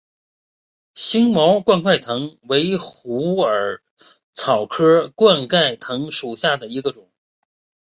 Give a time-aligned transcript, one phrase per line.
[0.95, 3.83] 星毛冠盖藤为虎耳
[4.33, 7.11] 草科冠盖藤属下的一个种。